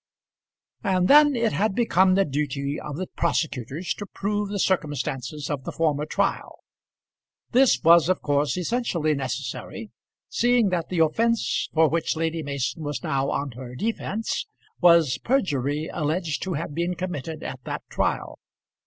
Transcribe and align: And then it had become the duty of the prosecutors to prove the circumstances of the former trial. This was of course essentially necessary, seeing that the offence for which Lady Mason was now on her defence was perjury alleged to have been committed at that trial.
And 0.83 1.07
then 1.07 1.35
it 1.35 1.53
had 1.53 1.75
become 1.75 2.15
the 2.15 2.25
duty 2.25 2.79
of 2.79 2.97
the 2.97 3.05
prosecutors 3.05 3.93
to 3.99 4.07
prove 4.07 4.49
the 4.49 4.57
circumstances 4.57 5.47
of 5.47 5.63
the 5.63 5.71
former 5.71 6.07
trial. 6.07 6.63
This 7.51 7.79
was 7.83 8.09
of 8.09 8.19
course 8.23 8.57
essentially 8.57 9.13
necessary, 9.13 9.91
seeing 10.27 10.69
that 10.69 10.89
the 10.89 10.97
offence 11.01 11.69
for 11.71 11.87
which 11.87 12.15
Lady 12.15 12.41
Mason 12.41 12.81
was 12.81 13.03
now 13.03 13.29
on 13.29 13.51
her 13.51 13.75
defence 13.75 14.47
was 14.79 15.19
perjury 15.19 15.87
alleged 15.93 16.41
to 16.45 16.53
have 16.53 16.73
been 16.73 16.95
committed 16.95 17.43
at 17.43 17.63
that 17.65 17.83
trial. 17.87 18.39